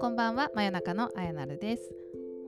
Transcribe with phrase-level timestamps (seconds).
[0.00, 1.92] こんばんは真夜中のあやなるです。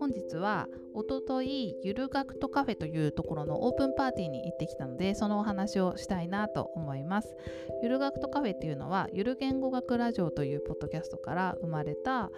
[0.00, 7.36] 本日はおとといゆる学徒カフェというところのオープンパーティーに行ってきたのでそのお話をしたいなと思います。
[7.84, 12.32] ゆる学徒カフェっていうのはゆる言語学ラジオというポッドキャストから生まれた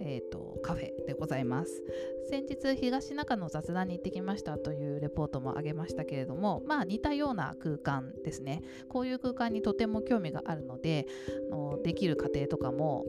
[0.00, 1.82] えーと、カフェでございます
[2.28, 11.06] 先日東中の雑談に行ってきましたというレポートもあげましたけれどもまあ似たような空間ですねこういう空間にとても興味があるので
[11.50, 13.04] のできる過程とかも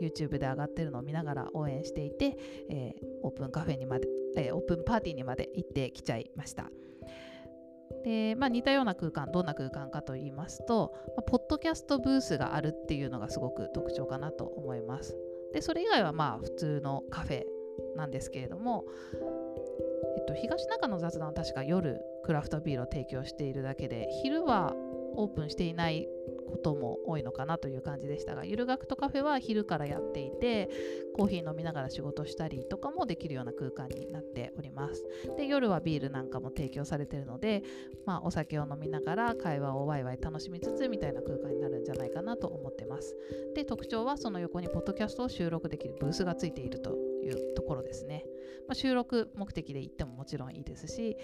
[0.00, 2.36] YouTube で上がってるのを見ながら応援していて、
[2.70, 6.70] えー、オープンカフェにまで、えー、オープンパーティーにまで行ってきちゃいました。
[8.04, 15.16] で、まあ、似たような空間どんな空間かと言いますと、まあ、ポッドキャストブースがあるっていうのがすごく特徴かなと思います。
[15.52, 17.42] でそれ以外はまあ普通のカフェ
[17.96, 18.84] なんですけれども、
[20.16, 24.72] えっと、東中の雑談は確か夜クラフトビールを提供しているだけで昼は
[25.16, 26.08] オープンしていない
[26.50, 30.68] ことも多いのかなという感じでしたがゆる学とカフェは昼からやっていて
[31.14, 35.04] コーヒー飲みながら仕事したりとかもできるような空間になっております。
[35.36, 37.62] で夜はビールなんかも提供されているので、
[38.06, 43.16] まあ、お酒を飲みながら会話をワイワイ楽しみつつみたいな空間になるんじゃないかなと思ってます。
[43.54, 48.24] で特徴はその横にポッドキャストを収録できるブースがついているというところですね、
[48.66, 51.16] まあ、収録目的で行ってももちろんいいですし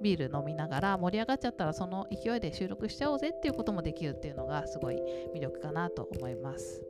[0.00, 4.96] ビール飲みながら盛り上がっちゃったらその勢いで収録しちゃおうぜっていうこともできるっていうのがすごい
[5.34, 6.82] 魅力かなと思います。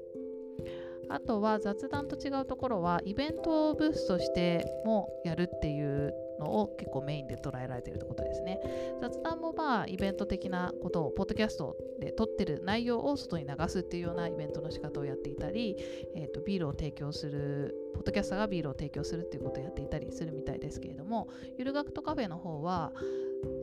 [1.11, 8.61] あとは雑談と違うところはイベントブースとしてもやるっていうのを結構メインで捉えられているということですね。
[9.01, 15.77] 雑談もまあイベント的なことをポッドキャストで撮ってる内容を外に流すっていうようなイベントの仕方をやっていたり、
[16.15, 22.93] えーと、ビールを提供するポッドキャスターがビールを提供するっていうことをやっていたりするみたいですけれどもゆる学とカフェの方は、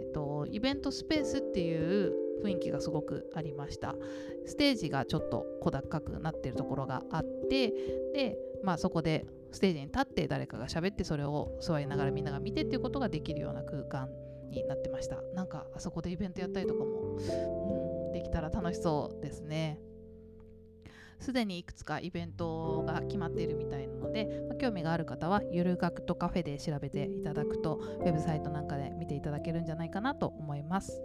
[0.02, 3.96] えっと、イベントスペースっていう雰囲気がすごくありました
[4.46, 7.74] ステージがちょっと小高くなってるところがあって
[8.14, 14.10] で、まあ、そこでステージに立って誰かが喋ってそれを座りながらみんなが見てっていうことができるような空間
[14.50, 15.22] になってました。
[15.34, 17.18] なんかあそこでイベントやったりとかも、
[18.08, 19.80] うん、できたら楽しそうですね。
[21.22, 31.02] すでにいくつかイベントが決まっているみたいなので、まあ、興味がある方はゆる学とカフェで調べていただくとウェブサイトなんかで見ていただけるんじゃないかなと思います。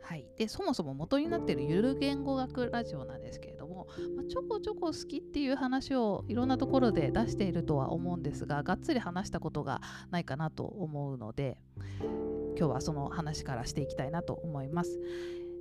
[0.00, 3.53] はい、でそもそも元になっているゆる言語学ラジオなんですけれど
[3.84, 9.80] も、まあ、ちょこちょこ好きっていう話をいろんなところで出しているとは思うんですががっつり話したことが
[10.10, 11.56] ないかなと思うので
[12.56, 15.00] 今日はその話からしていきたいなと思います。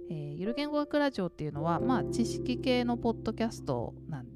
[0.10, 4.28] えー、ゆる言語学ラジオっていうのは、まあ、知識系のポッドキャストなん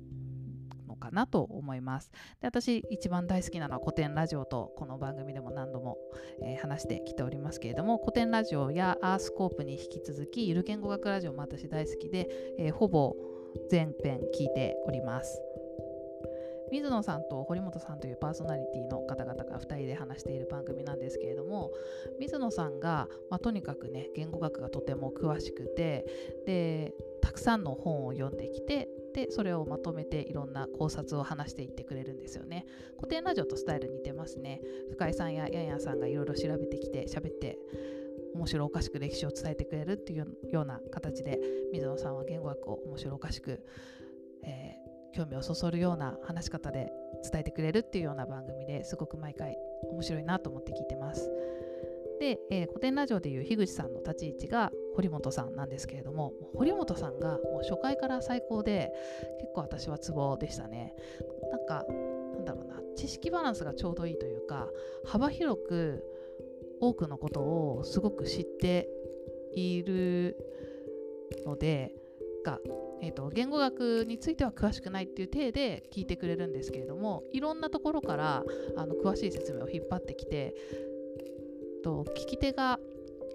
[0.97, 2.11] かなと思います
[2.41, 5.97] で私一番大好きなのは古典ラジオとこの番組でも何度も、
[6.43, 12.27] えー、話してきておりますけれども古典ラジオやアースコープに引き続きゆる言語学ラジオも私大好きで、
[12.59, 13.15] えー、ほぼ
[13.69, 15.41] 全編聞いております。
[16.71, 21.71] 水野さんと堀本さんというパーソナリティの方々が2人で話している番組なんですけれども
[22.19, 26.05] 水野さんが、まあ、とにかくね言語学がとても詳しくて
[26.45, 32.67] でたくさんの本を読んできてでそれをまとめていろんな考察を話していってくれるんですよね。
[32.97, 34.61] 古典ラジオとスタイル似てますね。
[34.91, 37.57] 深井さんややんやんさんがいろいろ調べてきて喋って
[38.37, 41.39] 面白おかしく歴史を伝えてくれるっていうような形で
[41.73, 43.59] 水野さんは言語学を面白おかしく、
[44.43, 46.91] えー、興味をそそるような話し方で
[47.29, 49.57] 伝えてくれるっていうような番組ですごく毎回
[49.91, 51.31] 面白いなと思って聞いてます。
[52.19, 58.91] で、えー、古典ラジオでいう樋口さんの立ち位置が堀本さんなんですけれども堀本さんがもう初回から最高で
[59.39, 60.95] 結構私はツボでしたね
[61.51, 61.85] なんか
[62.33, 64.67] なんだろうな知識バランスがちょうどいいというか
[65.05, 66.03] 幅広く
[66.79, 68.89] 多くのことをすごく知って
[69.55, 70.37] いる
[71.45, 71.93] ので
[72.43, 72.59] が、
[73.01, 78.43] えーと、言語学については詳しくないっていう体で聞いてくれるんですけれどもいろんなところから
[78.77, 80.55] あの詳しい説明を引っ張ってきて
[81.83, 82.79] と聞き手が、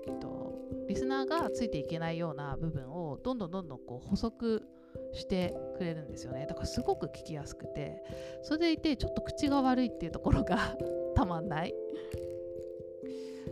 [0.06, 0.54] えっと、
[0.88, 4.62] リスナーがついていけないような部分をどんどんどんどんこう補足
[5.12, 6.46] してくれるんですよね。
[6.46, 8.02] だからすごく聞きやすくて
[8.42, 10.76] それでいてちょっと口が悪いっていうところが
[11.14, 11.74] たまんない。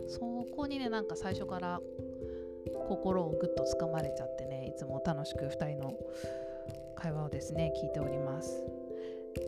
[0.07, 1.81] そこにねなんか最初から
[2.87, 5.93] 心をぐっとつかまれちゃってねいつも楽しく2人の
[6.95, 8.63] 会話をですね聞いております。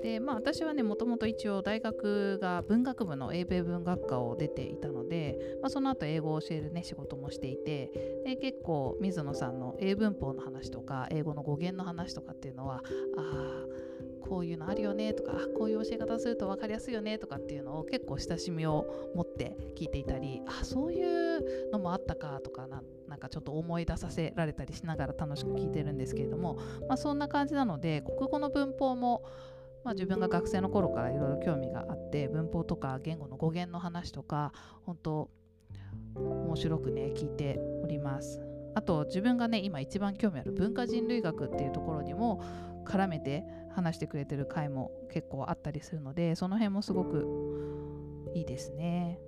[0.02, 7.92] でまあ私はねもともと一応大学が文学部の英米文学科を出ていたので、まあ、その後英語を教えるね仕事もしていて
[8.26, 12.80] で結構水野さんの英文法の話とか英語の語源の話とかっていうのはあ
[13.18, 13.66] あ
[14.28, 29.24] こういうのあるよねとかこういう教え方すると分かりやすいよねとかっていうのを結構親しみを持って聞いていたりあそういうのもあったかとかななんかちょっと思い出させられたりしながら楽しく聞いてるんですけれども、まあ、そんな感じなので国語の文法も
[29.84, 34.54] まあ、自分が学生の頃からいろいろ興味があって文法とか言語の語源の話とか
[34.86, 35.30] 本当
[36.16, 38.42] 面白くね聞いております。
[38.76, 42.42] あと自分がね今一番興味ある文化人類学っていうところにも
[42.86, 49.20] 絡めて話してくれてる回も結構あったりするのでその辺もすごくいいですね。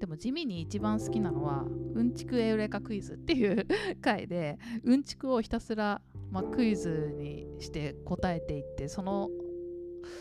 [0.00, 1.64] でも地味に一番好きなのは
[1.94, 3.66] うんちくエウレカクイズっていう
[4.00, 6.00] 回でうんちくをひたすら、
[6.30, 9.28] まあ、クイズにして答えていってその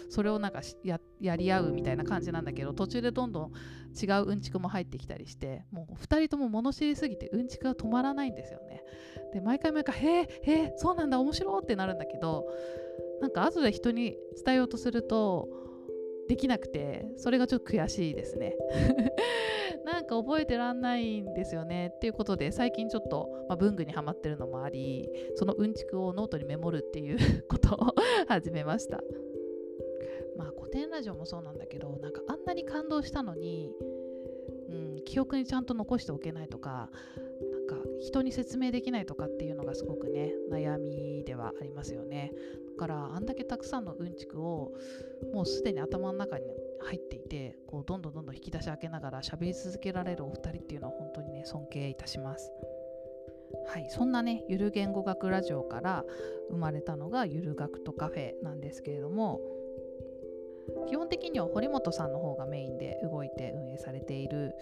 [0.10, 3.52] それをなんかややり合うみたいな感じなんだけど途中でどんどん
[4.00, 8.84] 違ううんちくも入ってきたりしてもう2人とも物知りすぎてうんちくが止まらないんですよね。
[9.34, 12.48] で毎回毎回「へえへえそうなんだ面白い」ってなるんだけど
[13.22, 15.50] なんか後で人に伝えようとすると
[16.28, 18.56] できなくてそれがちょっと悔しいですね。
[19.86, 27.96] なんか覚えてらんないんですよねっていうことで最近ちょっと、まあ、文具にはまってるのもありそのうんちくをノートにメモるっていうことを
[28.28, 29.02] 始めました。
[30.68, 33.72] 古典ラジオもそうなんだけどなんかあんなに感動したのに、
[34.70, 36.90] うん、記憶にちゃんと残しておけないとか
[37.70, 42.34] なんか人に説明できないとかっていうのがすごくね悩みではありますよね。
[42.74, 44.74] だからあんだけたくさんのうんちくを
[45.34, 46.46] もうすでに頭の中に
[46.82, 52.52] 入っていてこうどんどんどんどん引き出し開けながら喋り続けられるお二人っていうのは本当にね尊敬いたします。
[53.68, 56.04] はい、そんなねゆる言語学ラジオから
[56.50, 59.40] 生まれたのがゆる学とカフェなんですけれども
[60.88, 64.54] 基本的には堀本さんの方がメインで動いて運営されている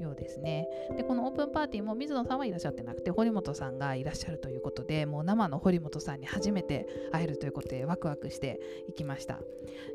[0.00, 0.66] ようですね。
[0.96, 9.40] でこのオープンパーティーも水野さんはいらっしゃってなくて堀本さんがいらっしゃるということでもう生の堀本さんに初めて会えるということでワクワクしていきました。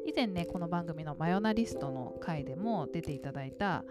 [0.06, 3.84] 以前ねこの番組のマヨナリストの回でも出ていただいた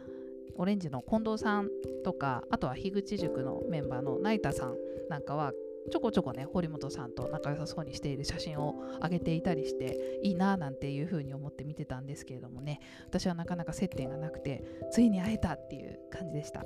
[0.56, 1.69] オレンジの近藤さん
[2.05, 4.76] とかあとは樋口塾のメンバーの成田さん
[5.08, 5.52] なんかは
[5.88, 12.81] ちょこちょこね堀本さんと仲良さそうにしている写真を上げていたりしていいななんていう風に思って見てたんですけれどもね。
[13.06, 16.64] 私はなかなか接点がなくてついに会えたっていう感じでした。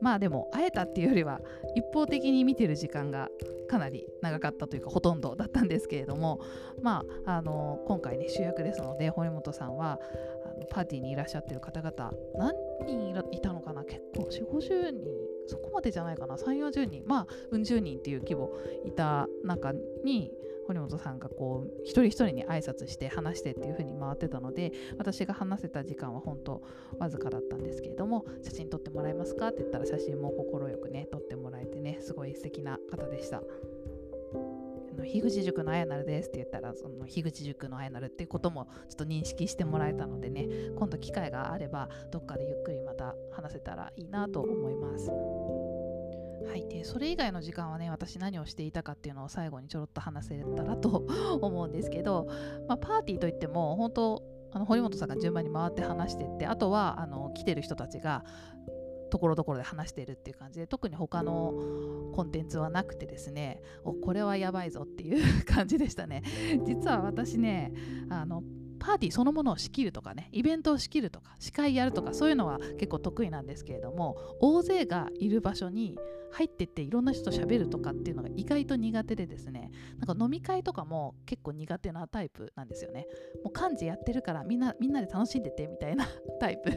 [0.00, 1.40] まあでも会えたっていうよりは
[1.74, 3.28] 一方的に見てる時間が
[3.66, 6.40] かなり長かったというかほとんどだったんですけれども。
[6.82, 9.98] まああの今回ね主役ですので堀本さんは
[10.70, 12.54] パーティーにいらっしゃってる方々何
[12.86, 15.04] 人いたのかな結構4 5 0人
[15.46, 18.50] そこまでじゃないかな3 4 0人まあうん十人っていう規模
[18.84, 19.72] いた中
[20.04, 20.32] に
[20.66, 26.62] 堀本さんがこう一人一人に挨拶して話してっていう風に回ってたので私が話せた時間は本当
[26.98, 33.42] わずかだったんですけれども写真撮ってもらえますかって言ったら写真も快くね撮ってもらえてねすごい素敵な方でした。
[35.06, 45.10] 樋口塾のあやなるですって言ったらその樋口塾のあやなるっていうこともちょっと認識してもらえたのでね今度機会があればどっかでゆっくりまた話せたらいいなと思います。
[46.46, 51.06] はい、でそれ以外の時間はね私何をしていたかっていうのを最後にちょろっと話せたらと
[51.40, 52.28] 思うんですけど、
[52.68, 58.24] まあ、パーティーといっても本当あの堀本さんが順番に回って話してってあとはあの来てる人たちが
[59.10, 61.54] ところどころで話しているっていう感じで特に他の
[62.14, 66.22] コンテンツはなくてですねおこれはやばいぞっていう感じでしたね。
[66.64, 67.72] 実は私ね
[68.08, 68.42] あの
[68.78, 75.98] パーティーそのものを仕切るとかねイベントを仕切るとか司会やるとかそういうのは結構得意なんですけれども大勢がいる場所に
[76.32, 83.06] 入ってっていろんな人と喋るとかっていうのが意外と苦手でですねなんか飲み会とかも結構苦手なタイプなんですよね。
[83.42, 86.06] もう幹事やってるからみんなみんなで楽しんでてみたいな
[86.38, 86.70] タイプ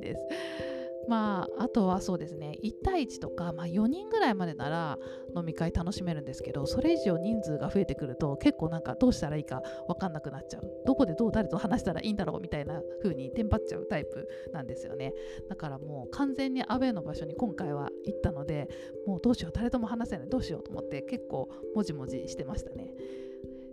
[0.00, 0.79] です。
[1.08, 2.58] まああとはそうですね。
[2.62, 4.98] 1対1とか、まあ、4人ぐらいまでなら
[5.36, 10.62] 飲み会楽しめるんですけどそれ以上人数が増えてくると結構なんかどうしたらいいか分かんなくなっちゃう。
[10.86, 15.12] どこでどう誰と話したらいいんだろうみたいな風にテンパっちゃうタイプなんですよね。
[15.48, 18.68] だからもう完全にアウェーの場所に今回は行ったので
[19.06, 22.94] もうどうしよう誰とも話せないどうしようと思って結構もじもじしてましたね。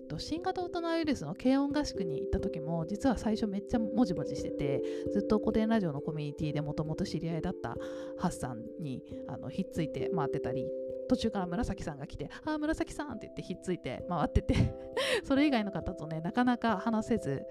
[0.07, 7.75] と新型大人ウイルスの軽音合宿に行った時も実は最初めっちゃもじもじしててずっと古典ラジオのコミュニティでもともと知り合いだった
[8.17, 10.67] ハッサンにあのひっついて回ってたり
[11.07, 14.55] 途中から紫さんが来て「ああ紫さん」って言ってひっついて回ってて
[15.23, 17.43] それ以外の方とねなかなか話せず、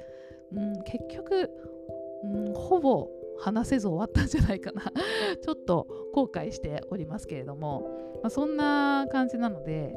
[0.52, 1.50] うん、結局、
[2.25, 3.08] うん、ほぼ
[3.38, 4.82] 話せず終わったんじゃないかな。
[5.42, 7.82] ちょっと後悔しておりますけれども、
[8.22, 9.94] まあ、そんな感じなので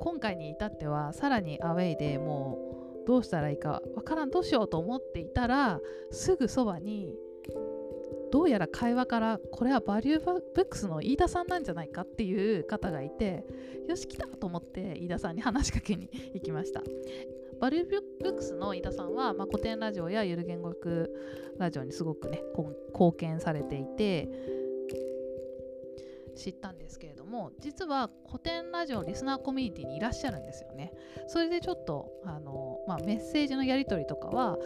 [0.00, 2.58] 今回に至ってはさらにアウェイでも
[3.04, 7.14] うどうしたらいいかわからんどうしようと思っていたらすぐそばに
[8.32, 10.24] どうやら会話からこれはバリュー
[10.54, 13.44] ブックスの飯田さんなんじゃないかっていう方がいて
[13.88, 16.82] よし来たと思って飯田さんに話しかけに行きました。
[17.60, 21.10] バリューブックスの飯田さんは、まあ、コテンラジオやゆる言語学
[21.58, 22.42] ラジオにすごくね
[22.92, 24.28] 貢献されていて
[26.36, 30.92] 知ったんですけれども実はコテンラジオリスナーコミュニティにいらっしゃるんですよね。
[31.26, 34.58] それでちょっとあの、まあ、メッセージのやり取りとかは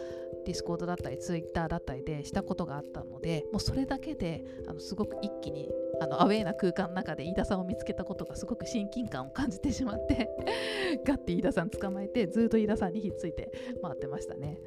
[0.45, 10.29] Discord だったり Twitter だったりでしたことがあったのでもうそれだけであのすごく一気にあのアウェーな空間の中で飯田さんを見つけたことがすごく親近感を感じてしまって
[11.07, 13.51] ガッて飯田さん捕まえてずっと飯田さんにひっついて
[13.83, 14.61] 回ってましたね。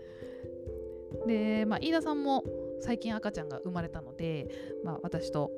[1.27, 2.43] で、まあ、飯田さんも
[2.81, 4.47] 最近赤ちゃんが生まれたので、
[4.83, 5.51] まあ、私と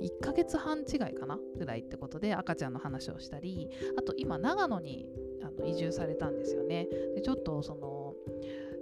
[0.00, 5.06] 1ヶ月半違いかなぐらいってことで赤ちゃんの話をしたりあと今長野に
[5.42, 6.86] あの移住されたんですよね。
[7.14, 8.14] でちょっとその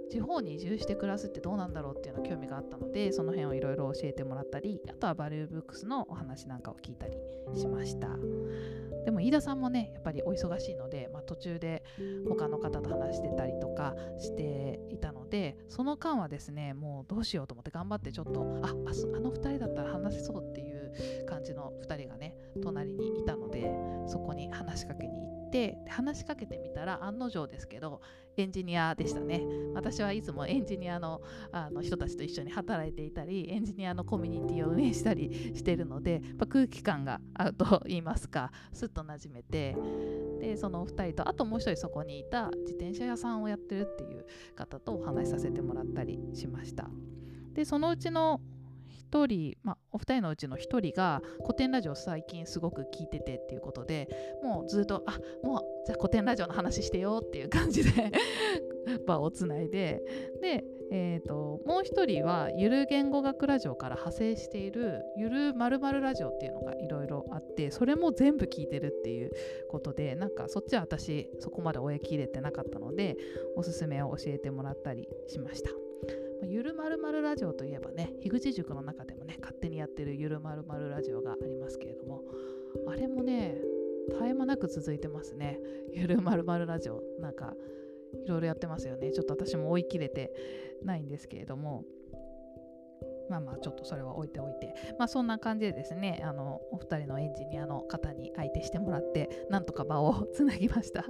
[0.09, 7.17] 地方に移住して暮らすってどうなんだろうっていうの興味があったのでその辺をいろいろ教えてもらったりあとはバリューブックスのお話なんかを聞いたり
[7.53, 8.09] しました。
[9.05, 11.83] でも飯田さんもねやっぱりお忙しいので、まあ、途中で
[12.27, 18.73] 他の方と話してたりとかしていたのでその間はですねもうどうしようと思って頑張ってちょっとあああ
[19.19, 20.74] の2人だったら話せそうっていう
[21.25, 23.71] 感じの2人がね隣にいたので
[24.07, 28.01] そこに話しかけに行って話しかけてみたら案の定ですけど
[28.37, 29.41] エンジニアでしたね。
[29.73, 31.21] 私はいつもエンジニアの
[31.51, 39.75] あの人たちと一緒に働いていたりエンジニアのコミュニティを運営したり してるので空気感が合うと言いますかすっと馴染めて
[40.39, 44.25] でその2人とあともう一人そこにいた自転車屋さんをやってるっていう
[44.55, 46.89] 方とお話しさせてもらったりしました。
[47.53, 48.41] でそのうちの
[49.27, 54.07] 人、まあ、お二人のうちの1人が古典ラジオ最近すごく聞いててっていうことで
[54.43, 58.11] もうずっとあもうじゃあ古典ラジオの話してよっていう感じで
[59.07, 60.01] 場をつないで
[60.41, 69.31] で、えーと、もう1人はゆる言語学ラジオから派生しているゆるまるラジオっていうのがいろいろあってそれも全部聞いてるっていう
[69.69, 73.17] ことでなんかそっちは私そこまで追い切れてなかったので
[73.55, 75.84] おすすめを教えてもらったりしました。
[76.43, 82.21] ゆるまるまるラジオといえばね樋口塾の中でもね勝手にやってるゆるまるまるラジオがありますけれども
[82.87, 83.55] あれもね
[84.09, 85.59] 絶え間なく続いてますね。
[85.91, 87.53] ゆるまるまるラジオなんか
[88.23, 89.11] いろいろやってますよね。
[89.11, 90.31] ちょっと私も追い切れて
[90.83, 91.83] ないんですけれども
[93.29, 94.73] まあまあちょっとそれは置いておいて。
[94.99, 101.05] まあそんな感じでですねあのお二人のエンジニアの方に相手してもらってなんとか場を つなぎました。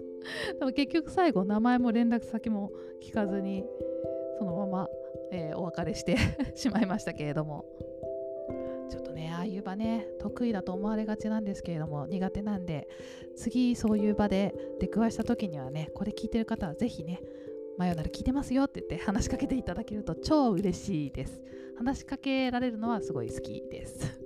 [0.58, 2.72] でも結局最後名前も連絡先も
[3.04, 3.65] 聞かずに
[4.38, 4.89] そのまま
[5.32, 6.18] えー、お別れして
[6.56, 7.65] しまいましたけれども。
[8.88, 12.88] ちょっとねああいう場ね得意だと思われがちなんですけれども苦手なんで
[13.36, 17.20] 次そういう場で出くわした時にはねこれ聞いてる方は是非ね
[17.80, 21.42] 「マヨネーズ聞いてますよ」って言って話しかけていただけると超嬉しいです。
[21.77, 24.25] 話しかけられるのはすごい好きです。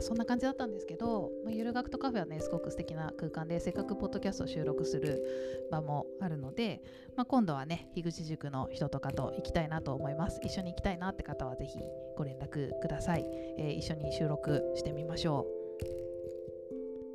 [0.00, 6.82] そんな感じだったんですけど、まあ、ゆる学とカフェはねすごく素敵な空間でせっかくポッドキャストを収録する場もあるので、
[7.16, 10.40] まあ、今度はね樋口塾の人とかと行きたいなと思います。
[10.42, 11.78] 一緒に行きたいなって方は是非
[12.16, 13.24] ご連絡ください、
[13.58, 15.46] えー、一緒に収録してみましょ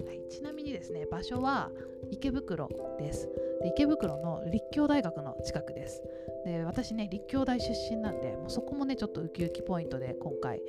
[0.02, 1.70] う、はい、ちなみにですね場所は
[2.12, 3.30] 池袋です。
[3.62, 6.02] で池袋の立教大学の近くです。
[6.46, 10.62] で私ね立教大出身なんでもうそこもねちょっとウキウキポイントで今回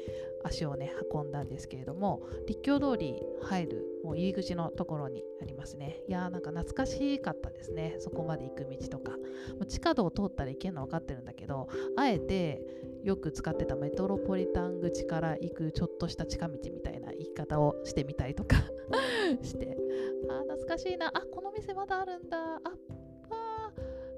[0.45, 6.03] 足をね運んだんですけれども立教通り入るもう入り口のところにありますね。
[6.07, 7.97] いやーなんか懐かしかったですね。
[7.99, 9.13] そこまで行く道とか。
[9.13, 9.19] も
[9.61, 12.63] う地下道を通ったら行けるの分かってるんだけどあえて
[13.03, 18.57] よく使ってたメトロポリタン口から行くちょっとした近道みたいな言い方をしてみたりとか
[19.43, 19.77] して。
[20.29, 21.09] あ懐かしいな。
[21.09, 22.37] あこの店まだあるんだ。
[22.57, 23.73] ああ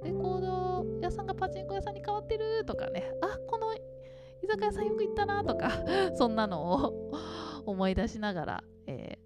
[0.05, 0.56] レコード
[1.01, 5.71] 屋さんがパチンコ屋さんに変わってるとかねあこの居酒屋さんよく行ったなとか。
[6.15, 7.13] そんなのを
[7.67, 9.19] 思い出しながら、え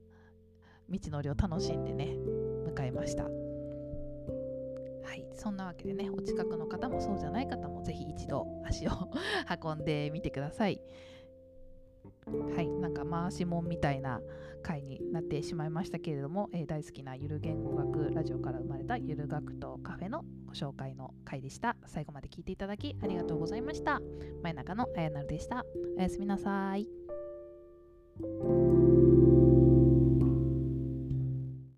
[0.89, 2.17] ー、道のりを楽しんでね
[2.67, 3.25] 迎えました。
[3.25, 3.31] は
[5.15, 5.27] い。
[5.35, 8.93] そんなわけでねお近くの方もそうじゃない方もぜひ一度足を
[9.63, 10.81] 運んでみてください。
[12.55, 14.21] はい、なんか回しもんみたいな
[14.63, 21.77] 回になってしまいましたけれども、えー、大好きなゆる言語学ラジオから生まれたゆる学とカフェのご紹介の回でした。
[21.87, 24.01] 最後まで聞いていただきありがとうございました。
[24.43, 25.65] 真夜中のあやなるでした。
[25.97, 26.87] おやすみなさい。